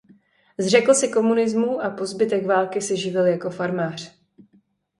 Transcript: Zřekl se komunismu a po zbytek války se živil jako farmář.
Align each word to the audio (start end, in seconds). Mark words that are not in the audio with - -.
Zřekl 0.57 0.93
se 0.93 1.07
komunismu 1.07 1.79
a 1.81 1.89
po 1.89 2.05
zbytek 2.05 2.45
války 2.45 2.81
se 2.81 2.95
živil 2.97 3.25
jako 3.25 3.49
farmář. 3.49 4.15